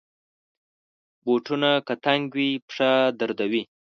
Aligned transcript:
بوټونه 1.23 1.69
که 1.87 1.93
تنګ 2.05 2.23
وي، 2.35 2.49
پښه 2.67 2.89
دردوي. 3.19 3.63